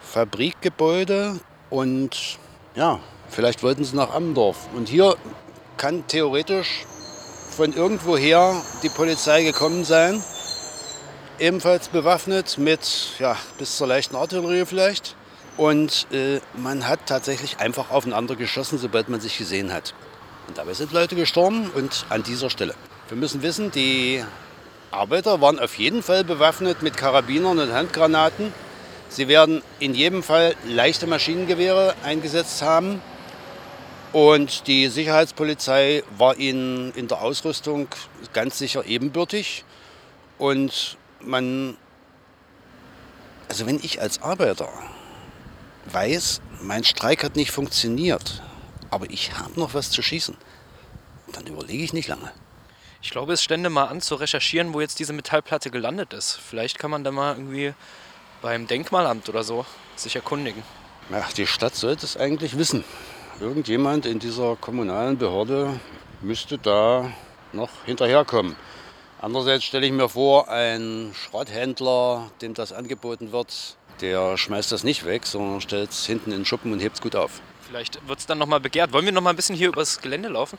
Fabrikgebäude 0.00 1.38
und 1.70 2.38
ja, 2.74 3.00
Vielleicht 3.28 3.62
wollten 3.62 3.84
sie 3.84 3.96
nach 3.96 4.14
Amdorf. 4.14 4.68
Und 4.74 4.88
hier 4.88 5.16
kann 5.76 6.06
theoretisch 6.06 6.86
von 7.56 7.72
irgendwoher 7.72 8.60
die 8.82 8.88
Polizei 8.88 9.42
gekommen 9.42 9.84
sein. 9.84 10.22
Ebenfalls 11.38 11.88
bewaffnet 11.88 12.58
mit 12.58 13.10
ja, 13.18 13.36
bis 13.58 13.76
zur 13.76 13.86
leichten 13.86 14.16
Artillerie 14.16 14.64
vielleicht. 14.66 15.16
Und 15.56 16.06
äh, 16.12 16.40
man 16.54 16.86
hat 16.86 17.00
tatsächlich 17.06 17.58
einfach 17.58 17.90
aufeinander 17.90 18.36
geschossen, 18.36 18.78
sobald 18.78 19.08
man 19.08 19.20
sich 19.20 19.38
gesehen 19.38 19.72
hat. 19.72 19.94
Und 20.48 20.58
dabei 20.58 20.74
sind 20.74 20.92
Leute 20.92 21.16
gestorben 21.16 21.70
und 21.74 22.06
an 22.08 22.22
dieser 22.22 22.50
Stelle. 22.50 22.74
Wir 23.08 23.16
müssen 23.16 23.42
wissen, 23.42 23.70
die 23.70 24.22
Arbeiter 24.90 25.40
waren 25.40 25.58
auf 25.58 25.76
jeden 25.78 26.02
Fall 26.02 26.24
bewaffnet 26.24 26.82
mit 26.82 26.96
Karabinern 26.96 27.58
und 27.58 27.72
Handgranaten. 27.72 28.52
Sie 29.08 29.28
werden 29.28 29.62
in 29.78 29.94
jedem 29.94 30.22
Fall 30.22 30.54
leichte 30.66 31.06
Maschinengewehre 31.06 31.94
eingesetzt 32.04 32.62
haben. 32.62 33.00
Und 34.12 34.66
die 34.66 34.88
Sicherheitspolizei 34.88 36.02
war 36.16 36.36
ihnen 36.38 36.92
in 36.92 37.08
der 37.08 37.20
Ausrüstung 37.20 37.88
ganz 38.32 38.58
sicher 38.58 38.84
ebenbürtig. 38.86 39.64
Und 40.38 40.96
man, 41.20 41.76
also 43.48 43.66
wenn 43.66 43.76
ich 43.76 44.00
als 44.00 44.22
Arbeiter 44.22 44.68
weiß, 45.86 46.40
mein 46.62 46.84
Streik 46.84 47.24
hat 47.24 47.36
nicht 47.36 47.50
funktioniert, 47.50 48.42
aber 48.90 49.10
ich 49.10 49.36
habe 49.38 49.58
noch 49.58 49.74
was 49.74 49.90
zu 49.90 50.02
schießen, 50.02 50.36
dann 51.32 51.46
überlege 51.46 51.82
ich 51.82 51.92
nicht 51.92 52.08
lange. 52.08 52.32
Ich 53.02 53.10
glaube, 53.10 53.34
es 53.34 53.42
stände 53.42 53.70
mal 53.70 53.86
an 53.86 54.00
zu 54.00 54.14
recherchieren, 54.14 54.72
wo 54.72 54.80
jetzt 54.80 54.98
diese 54.98 55.12
Metallplatte 55.12 55.70
gelandet 55.70 56.12
ist. 56.12 56.32
Vielleicht 56.32 56.78
kann 56.78 56.90
man 56.90 57.04
da 57.04 57.10
mal 57.10 57.34
irgendwie 57.34 57.74
beim 58.42 58.66
Denkmalamt 58.66 59.28
oder 59.28 59.44
so 59.44 59.66
sich 59.94 60.16
erkundigen. 60.16 60.62
Ja, 61.10 61.24
die 61.36 61.46
Stadt 61.46 61.76
sollte 61.76 62.04
es 62.04 62.16
eigentlich 62.16 62.58
wissen 62.58 62.84
irgendjemand 63.40 64.06
in 64.06 64.18
dieser 64.18 64.56
kommunalen 64.56 65.18
Behörde 65.18 65.78
müsste 66.22 66.58
da 66.58 67.10
noch 67.52 67.70
hinterherkommen. 67.84 68.56
Andererseits 69.20 69.64
stelle 69.64 69.86
ich 69.86 69.92
mir 69.92 70.08
vor, 70.08 70.48
ein 70.48 71.12
Schrotthändler, 71.14 72.30
dem 72.42 72.54
das 72.54 72.72
angeboten 72.72 73.32
wird, 73.32 73.76
der 74.00 74.36
schmeißt 74.36 74.72
das 74.72 74.84
nicht 74.84 75.04
weg, 75.06 75.26
sondern 75.26 75.60
stellt 75.60 75.90
es 75.90 76.06
hinten 76.06 76.32
in 76.32 76.40
den 76.40 76.44
Schuppen 76.44 76.72
und 76.72 76.80
hebt 76.80 76.96
es 76.96 77.02
gut 77.02 77.16
auf. 77.16 77.40
Vielleicht 77.66 78.06
wird 78.06 78.18
es 78.18 78.26
dann 78.26 78.38
nochmal 78.38 78.60
begehrt. 78.60 78.92
Wollen 78.92 79.04
wir 79.04 79.12
noch 79.12 79.22
mal 79.22 79.30
ein 79.30 79.36
bisschen 79.36 79.56
hier 79.56 79.68
übers 79.68 80.00
Gelände 80.00 80.28
laufen? 80.28 80.58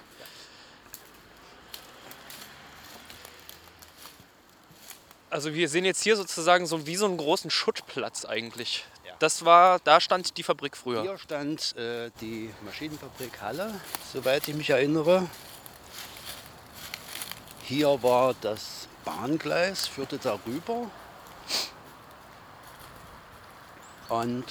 Also 5.30 5.54
wir 5.54 5.70
sehen 5.70 5.86
jetzt 5.86 6.02
hier 6.04 6.16
sozusagen 6.16 6.66
so 6.66 6.88
wie 6.88 6.96
so 6.96 7.06
einen 7.06 7.18
großen 7.18 7.52
Schuttplatz 7.52 8.26
eigentlich. 8.26 8.86
Das 9.20 9.44
war, 9.46 9.80
da 9.80 10.00
stand 10.00 10.38
die 10.38 10.44
Fabrik 10.44 10.78
früher. 10.78 11.02
Hier 11.02 11.18
stand 11.18 11.76
äh, 11.76 12.12
die 12.22 12.54
Maschinenfabrik 12.64 13.42
Halle, 13.42 13.74
soweit 14.14 14.48
ich 14.48 14.56
mich 14.56 14.70
erinnere. 14.70 15.28
Hier 17.64 18.02
war 18.04 18.36
das 18.42 18.88
Bahngleis, 19.04 19.88
führte 19.88 20.20
darüber. 20.20 20.90
Und 24.10 24.46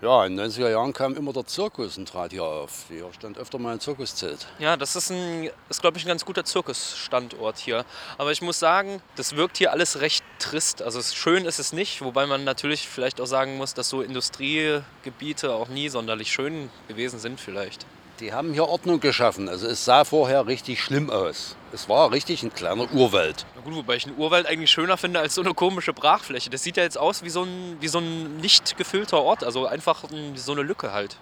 ja, 0.00 0.24
in 0.26 0.36
den 0.36 0.48
90er 0.48 0.70
Jahren 0.70 0.92
kam 0.92 1.16
immer 1.16 1.32
der 1.32 1.46
Zirkus 1.46 1.98
und 1.98 2.08
trat 2.08 2.30
hier 2.30 2.44
auf. 2.44 2.84
Hier 2.88 3.10
stand 3.12 3.36
öfter 3.36 3.58
mal 3.58 3.72
ein 3.72 3.80
Zirkuszelt. 3.80 4.46
Ja, 4.60 4.76
das 4.76 4.94
ist, 4.94 5.10
ein, 5.10 5.50
ist 5.68 5.80
glaube 5.80 5.98
ich, 5.98 6.04
ein 6.04 6.08
ganz 6.08 6.24
guter 6.24 6.44
Zirkusstandort 6.44 7.58
hier. 7.58 7.84
Aber 8.16 8.30
ich 8.30 8.40
muss 8.40 8.60
sagen, 8.60 9.02
das 9.16 9.34
wirkt 9.34 9.58
hier 9.58 9.72
alles 9.72 10.00
recht 10.00 10.24
trist. 10.38 10.82
Also 10.82 11.02
schön 11.02 11.44
ist 11.46 11.58
es 11.58 11.72
nicht, 11.72 12.00
wobei 12.00 12.26
man 12.26 12.44
natürlich 12.44 12.88
vielleicht 12.88 13.20
auch 13.20 13.26
sagen 13.26 13.56
muss, 13.56 13.74
dass 13.74 13.88
so 13.88 14.00
Industriegebiete 14.00 15.52
auch 15.52 15.68
nie 15.68 15.88
sonderlich 15.88 16.30
schön 16.30 16.70
gewesen 16.86 17.18
sind 17.18 17.40
vielleicht. 17.40 17.84
Die 18.20 18.32
haben 18.32 18.52
hier 18.52 18.66
Ordnung 18.66 18.98
geschaffen. 18.98 19.48
Also 19.48 19.68
es 19.68 19.84
sah 19.84 20.04
vorher 20.04 20.46
richtig 20.46 20.82
schlimm 20.82 21.08
aus. 21.08 21.54
Es 21.72 21.88
war 21.88 22.10
richtig 22.10 22.42
ein 22.42 22.52
kleiner 22.52 22.92
Urwald. 22.92 23.46
Na 23.54 23.62
gut, 23.62 23.74
wobei 23.74 23.94
ich 23.96 24.06
einen 24.06 24.18
Urwald 24.18 24.46
eigentlich 24.46 24.70
schöner 24.70 24.96
finde 24.96 25.20
als 25.20 25.34
so 25.34 25.42
eine 25.42 25.54
komische 25.54 25.92
Brachfläche. 25.92 26.50
Das 26.50 26.64
sieht 26.64 26.76
ja 26.76 26.82
jetzt 26.82 26.98
aus 26.98 27.22
wie 27.22 27.30
so 27.30 27.44
ein, 27.44 27.76
wie 27.80 27.86
so 27.86 27.98
ein 27.98 28.38
nicht 28.38 28.76
gefüllter 28.76 29.22
Ort. 29.22 29.44
Also 29.44 29.66
einfach 29.66 30.04
so 30.34 30.52
eine 30.52 30.62
Lücke 30.62 30.92
halt. 30.92 31.16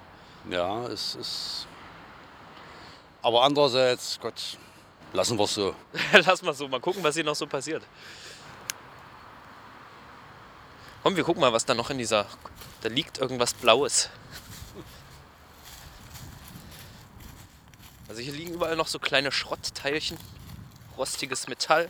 Ja, 0.50 0.86
es 0.86 1.16
ist. 1.16 1.66
Aber 3.20 3.42
andererseits, 3.42 4.18
Gott, 4.20 4.56
lassen 5.12 5.36
wir 5.38 5.44
es 5.44 5.54
so. 5.54 5.74
Lassen 6.12 6.46
wir 6.46 6.52
es 6.52 6.58
so. 6.58 6.68
Mal 6.68 6.80
gucken, 6.80 7.02
was 7.02 7.14
hier 7.14 7.24
noch 7.24 7.34
so 7.34 7.46
passiert. 7.46 7.82
Komm, 11.02 11.14
wir 11.14 11.24
gucken 11.24 11.40
mal, 11.40 11.52
was 11.52 11.64
da 11.66 11.74
noch 11.74 11.90
in 11.90 11.98
dieser. 11.98 12.26
Da 12.80 12.88
liegt 12.88 13.18
irgendwas 13.18 13.52
Blaues. 13.52 14.08
Also 18.16 18.24
hier 18.24 18.32
liegen 18.32 18.54
überall 18.54 18.76
noch 18.76 18.86
so 18.86 18.98
kleine 18.98 19.30
Schrottteilchen, 19.30 20.16
rostiges 20.96 21.48
Metall. 21.48 21.86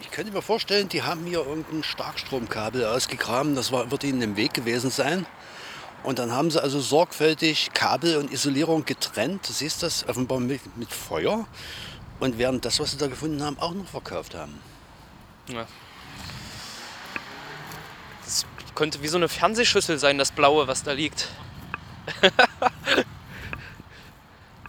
Ich 0.00 0.10
könnte 0.10 0.32
mir 0.32 0.40
vorstellen, 0.40 0.88
die 0.88 1.02
haben 1.02 1.26
hier 1.26 1.40
irgendein 1.40 1.82
Starkstromkabel 1.82 2.86
ausgegraben. 2.86 3.54
Das 3.54 3.70
war, 3.70 3.90
wird 3.90 4.02
ihnen 4.04 4.22
im 4.22 4.36
Weg 4.36 4.54
gewesen 4.54 4.90
sein. 4.90 5.26
Und 6.04 6.18
dann 6.18 6.32
haben 6.32 6.50
sie 6.50 6.62
also 6.62 6.80
sorgfältig 6.80 7.74
Kabel 7.74 8.16
und 8.16 8.32
Isolierung 8.32 8.86
getrennt. 8.86 9.46
Du 9.46 9.52
siehst 9.52 9.82
das 9.82 10.08
offenbar 10.08 10.40
mit, 10.40 10.78
mit 10.78 10.90
Feuer. 10.90 11.46
Und 12.18 12.38
werden 12.38 12.62
das, 12.62 12.80
was 12.80 12.92
sie 12.92 12.96
da 12.96 13.08
gefunden 13.08 13.42
haben, 13.42 13.58
auch 13.58 13.74
noch 13.74 13.88
verkauft 13.88 14.34
haben. 14.34 14.58
Ja. 15.48 15.66
Das 18.24 18.46
könnte 18.74 19.02
wie 19.02 19.08
so 19.08 19.18
eine 19.18 19.28
Fernsehschüssel 19.28 19.98
sein, 19.98 20.16
das 20.16 20.32
Blaue, 20.32 20.66
was 20.66 20.82
da 20.82 20.92
liegt. 20.92 21.28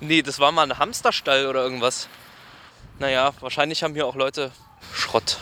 nee, 0.01 0.21
das 0.21 0.39
war 0.39 0.51
mal 0.51 0.63
ein 0.63 0.77
Hamsterstall 0.77 1.47
oder 1.47 1.63
irgendwas. 1.63 2.09
Naja, 2.99 3.31
wahrscheinlich 3.39 3.83
haben 3.83 3.93
hier 3.93 4.05
auch 4.05 4.15
Leute 4.15 4.51
Schrott 4.93 5.37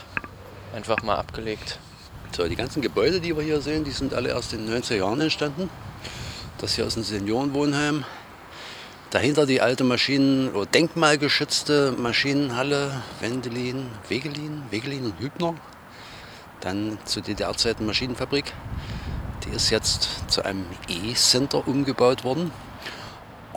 einfach 0.73 1.01
mal 1.01 1.15
abgelegt. 1.15 1.79
So, 2.31 2.47
die 2.47 2.55
ganzen 2.55 2.81
Gebäude, 2.81 3.19
die 3.19 3.35
wir 3.35 3.43
hier 3.43 3.59
sehen, 3.59 3.83
die 3.83 3.91
sind 3.91 4.13
alle 4.13 4.29
erst 4.29 4.53
in 4.53 4.67
den 4.67 4.81
90er 4.81 4.97
Jahren 4.97 5.19
entstanden. 5.19 5.69
Das 6.59 6.75
hier 6.75 6.85
ist 6.85 6.95
ein 6.95 7.03
Seniorenwohnheim. 7.03 8.05
Dahinter 9.09 9.47
die 9.47 9.61
alte 9.61 9.83
Maschinen- 9.83 10.51
oder 10.53 10.67
denkmalgeschützte 10.67 11.93
Maschinenhalle 11.97 13.01
Wendelin, 13.19 13.87
Wegelin, 14.07 14.63
Wegelin 14.69 15.05
und 15.05 15.19
Hübner. 15.19 15.55
Dann 16.61 16.99
zu 17.05 17.21
DDR-Zeiten 17.21 17.85
Maschinenfabrik. 17.85 18.53
Die 19.45 19.55
ist 19.55 19.71
jetzt 19.71 20.09
zu 20.27 20.43
einem 20.43 20.65
E-Center 20.87 21.67
umgebaut 21.67 22.23
worden. 22.23 22.51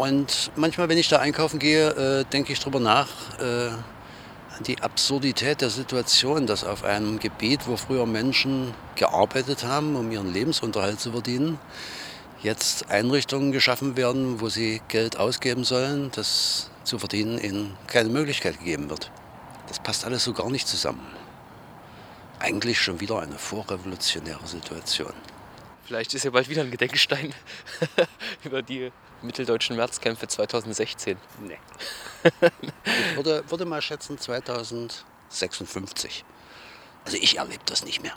Und 0.03 0.51
manchmal, 0.57 0.89
wenn 0.89 0.99
ich 0.99 1.09
da 1.09 1.21
einkaufen 1.21 1.61
gehe, 1.61 1.91
äh, 1.91 2.25
denke 2.25 2.53
ich 2.53 2.59
darüber 2.59 2.81
nach, 2.81 3.07
äh, 3.39 3.71
die 4.67 4.83
Absurdität 4.83 5.61
der 5.61 5.71
Situation, 5.71 6.49
dass 6.49 6.65
auf 6.65 6.83
einem 6.83 7.21
Gebiet, 7.21 7.69
wo 7.69 7.77
früher 7.77 8.05
Menschen 8.05 8.75
gearbeitet 8.97 9.63
haben, 9.63 9.95
um 9.95 10.11
ihren 10.11 10.33
Lebensunterhalt 10.33 10.99
zu 10.99 11.13
verdienen, 11.13 11.61
jetzt 12.43 12.91
Einrichtungen 12.91 13.53
geschaffen 13.53 13.97
werden, 13.97 14.41
wo 14.41 14.49
sie 14.49 14.83
Geld 14.89 15.19
ausgeben 15.19 15.63
sollen, 15.63 16.11
das 16.17 16.69
zu 16.83 16.99
verdienen 16.99 17.39
ihnen 17.39 17.77
keine 17.87 18.09
Möglichkeit 18.09 18.59
gegeben 18.59 18.91
wird. 18.91 19.13
Das 19.69 19.79
passt 19.79 20.05
alles 20.05 20.25
so 20.25 20.33
gar 20.33 20.51
nicht 20.51 20.67
zusammen. 20.67 21.07
Eigentlich 22.41 22.81
schon 22.81 22.99
wieder 22.99 23.21
eine 23.21 23.39
vorrevolutionäre 23.39 24.49
Situation. 24.49 25.13
Vielleicht 25.85 26.15
ist 26.15 26.25
ja 26.25 26.31
bald 26.31 26.49
wieder 26.49 26.63
ein 26.63 26.71
Gedenkstein 26.71 27.35
über 28.45 28.63
die 28.63 28.93
mitteldeutschen 29.23 29.77
Märzkämpfe 29.77 30.29
2016. 30.29 31.19
Nee. 31.41 31.59
ich 32.85 33.17
würde, 33.17 33.43
würde 33.51 33.65
mal 33.65 33.83
schätzen 33.83 34.19
2056. 34.19 36.25
Also 37.05 37.17
ich 37.17 37.39
erlebe 37.39 37.65
das 37.67 37.85
nicht 37.85 38.03
mehr. 38.03 38.15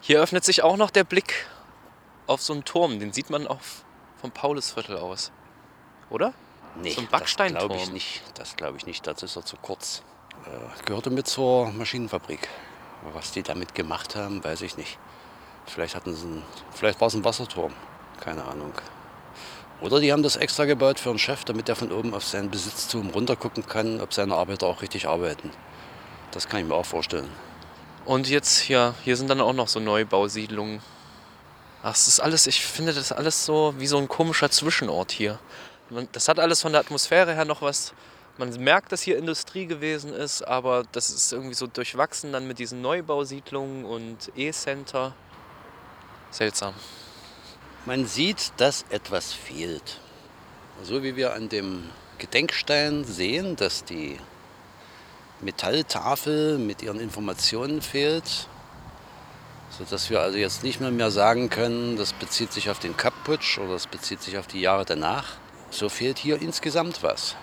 Hier 0.00 0.20
öffnet 0.20 0.44
sich 0.44 0.62
auch 0.62 0.76
noch 0.76 0.90
der 0.90 1.04
Blick 1.04 1.46
auf 2.26 2.40
so 2.40 2.52
einen 2.52 2.64
Turm. 2.64 3.00
Den 3.00 3.12
sieht 3.12 3.30
man 3.30 3.46
auch 3.46 3.60
vom 4.20 4.30
Paulusviertel 4.30 4.96
aus. 4.96 5.32
Oder? 6.10 6.32
Nee, 6.76 6.92
so 6.92 7.00
ein 7.00 7.08
das 7.10 7.20
Backsteinturm. 7.20 7.68
glaube 7.68 7.82
ich 7.82 7.90
nicht. 7.90 8.22
Das 8.34 8.56
glaube 8.56 8.76
ich 8.76 8.86
nicht. 8.86 9.06
Dazu 9.06 9.26
ist 9.26 9.36
er 9.36 9.44
zu 9.44 9.56
kurz. 9.56 10.02
Äh, 10.46 10.84
gehörte 10.84 11.10
mit 11.10 11.26
zur 11.26 11.70
Maschinenfabrik. 11.72 12.48
Aber 13.02 13.14
was 13.14 13.32
die 13.32 13.42
damit 13.42 13.74
gemacht 13.74 14.16
haben, 14.16 14.42
weiß 14.42 14.62
ich 14.62 14.76
nicht. 14.76 14.98
Vielleicht, 15.68 15.94
hatten 15.94 16.14
sie 16.14 16.26
einen, 16.26 16.42
vielleicht 16.72 17.00
war 17.00 17.08
es 17.08 17.14
ein 17.14 17.24
Wasserturm. 17.24 17.72
Keine 18.20 18.44
Ahnung. 18.44 18.72
Oder 19.80 20.00
die 20.00 20.12
haben 20.12 20.22
das 20.24 20.36
extra 20.36 20.64
gebaut 20.64 20.98
für 20.98 21.10
einen 21.10 21.18
Chef, 21.18 21.44
damit 21.44 21.68
er 21.68 21.76
von 21.76 21.92
oben 21.92 22.14
auf 22.14 22.24
seinen 22.24 22.50
Besitztum 22.50 23.10
runtergucken 23.10 23.64
kann, 23.66 24.00
ob 24.00 24.12
seine 24.12 24.34
Arbeiter 24.34 24.66
auch 24.66 24.82
richtig 24.82 25.06
arbeiten. 25.06 25.50
Das 26.32 26.48
kann 26.48 26.60
ich 26.60 26.66
mir 26.66 26.74
auch 26.74 26.86
vorstellen. 26.86 27.28
Und 28.04 28.28
jetzt 28.28 28.58
hier, 28.58 28.94
hier 29.04 29.16
sind 29.16 29.28
dann 29.28 29.40
auch 29.40 29.52
noch 29.52 29.68
so 29.68 29.78
Neubausiedlungen. 29.78 30.80
Ach, 31.82 31.94
es 31.94 32.08
ist 32.08 32.20
alles, 32.20 32.46
ich 32.48 32.64
finde 32.64 32.92
das 32.92 33.12
alles 33.12 33.44
so 33.44 33.74
wie 33.78 33.86
so 33.86 33.98
ein 33.98 34.08
komischer 34.08 34.50
Zwischenort 34.50 35.12
hier. 35.12 35.38
Das 36.12 36.28
hat 36.28 36.40
alles 36.40 36.62
von 36.62 36.72
der 36.72 36.80
Atmosphäre 36.80 37.34
her 37.34 37.44
noch 37.44 37.62
was. 37.62 37.92
Man 38.36 38.50
merkt, 38.62 38.92
dass 38.92 39.02
hier 39.02 39.16
Industrie 39.16 39.66
gewesen 39.66 40.12
ist, 40.12 40.42
aber 40.42 40.84
das 40.92 41.10
ist 41.10 41.32
irgendwie 41.32 41.54
so 41.54 41.66
durchwachsen 41.66 42.32
dann 42.32 42.48
mit 42.48 42.58
diesen 42.58 42.80
Neubausiedlungen 42.80 43.84
und 43.84 44.32
E-Center. 44.36 45.14
Seltsam. 46.30 46.74
Man 47.86 48.06
sieht, 48.06 48.52
dass 48.58 48.84
etwas 48.90 49.32
fehlt. 49.32 50.00
So 50.82 51.02
wie 51.02 51.16
wir 51.16 51.34
an 51.34 51.48
dem 51.48 51.84
Gedenkstein 52.18 53.04
sehen, 53.04 53.56
dass 53.56 53.84
die 53.84 54.18
Metalltafel 55.40 56.58
mit 56.58 56.82
ihren 56.82 57.00
Informationen 57.00 57.80
fehlt, 57.80 58.48
sodass 59.70 60.10
wir 60.10 60.20
also 60.20 60.36
jetzt 60.36 60.64
nicht 60.64 60.80
mehr, 60.80 60.90
mehr 60.90 61.10
sagen 61.10 61.48
können, 61.48 61.96
das 61.96 62.12
bezieht 62.12 62.52
sich 62.52 62.70
auf 62.70 62.78
den 62.78 62.96
Kapputsch 62.96 63.58
oder 63.58 63.72
das 63.72 63.86
bezieht 63.86 64.20
sich 64.22 64.36
auf 64.36 64.46
die 64.46 64.60
Jahre 64.60 64.84
danach. 64.84 65.36
So 65.70 65.88
fehlt 65.88 66.18
hier 66.18 66.40
insgesamt 66.40 67.02
was. 67.02 67.36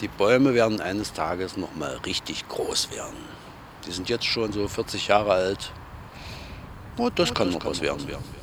Die 0.00 0.08
Bäume 0.08 0.54
werden 0.54 0.80
eines 0.80 1.12
Tages 1.12 1.56
noch 1.56 1.74
mal 1.74 1.96
richtig 2.06 2.48
groß 2.48 2.90
werden. 2.92 3.18
Die 3.86 3.92
sind 3.92 4.08
jetzt 4.08 4.24
schon 4.24 4.52
so 4.52 4.66
40 4.68 5.08
Jahre 5.08 5.32
alt. 5.32 5.72
Und 6.96 7.18
das 7.18 7.32
kann 7.32 7.50
noch 7.50 7.64
was 7.64 7.80
werden. 7.80 8.39